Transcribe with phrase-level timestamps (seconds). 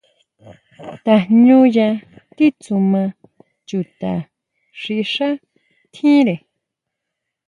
[1.05, 1.87] Tajñuya
[2.35, 3.01] titsuma
[3.67, 4.13] chuta
[4.79, 5.29] xi xá
[5.93, 6.35] tjíre.